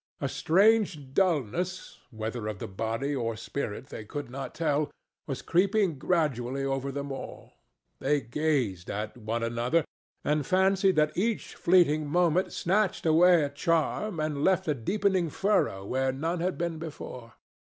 [0.19, 6.91] A strange dullness—whether of the body or spirit they could not tell—was creeping gradually over
[6.91, 7.53] them all.
[7.99, 9.85] They gazed at one another,
[10.23, 15.85] and fancied that each fleeting moment snatched away a charm and left a deepening furrow
[15.85, 17.35] where none had been before.